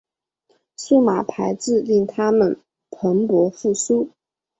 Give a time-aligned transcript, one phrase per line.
[0.77, 2.59] 数码排字令它们
[2.89, 4.09] 蓬勃复苏。